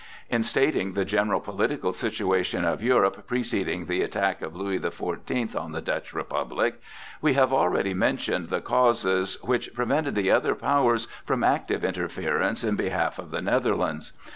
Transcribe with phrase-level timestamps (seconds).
[0.31, 5.55] In stating the general political situation of Europe preceding the attack of Louis the Fourteenth
[5.55, 6.81] on the Dutch Republic,
[7.21, 12.75] we have already mentioned the causes which prevented the other powers from active interference in
[12.75, 14.13] behalf of the Netherlands.